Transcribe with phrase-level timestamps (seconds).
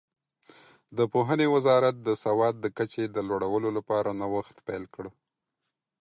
[0.97, 5.05] د پوهنې وزارت د سواد د کچې د لوړولو لپاره نوښت پیل کړ.